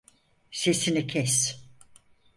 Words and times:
Sesini 0.51 1.07
kes! 1.07 1.61